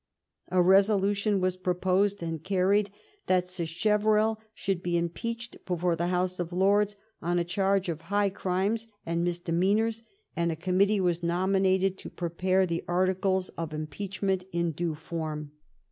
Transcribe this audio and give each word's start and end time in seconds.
A 0.47 0.63
resolution 0.63 1.39
was 1.41 1.55
proposed 1.57 2.23
and 2.23 2.43
carried 2.43 2.89
that 3.27 3.47
Sacheverell 3.47 4.39
should 4.55 4.81
be 4.81 4.97
impeached 4.97 5.63
before 5.67 5.95
the 5.95 6.07
House 6.07 6.39
of 6.39 6.51
Lords 6.51 6.95
on 7.21 7.37
a 7.37 7.43
charge 7.43 7.87
of 7.87 8.01
high 8.01 8.31
crimes 8.31 8.87
and 9.05 9.23
misdemeanors, 9.23 10.01
and 10.35 10.51
a 10.51 10.55
committee 10.55 10.99
was 10.99 11.21
nominated 11.21 11.99
to 11.99 12.09
prepare 12.09 12.65
the 12.65 12.83
articles 12.87 13.49
of 13.49 13.75
impeachment 13.75 14.43
in 14.51 14.71
due 14.71 14.95
form. 14.95 15.51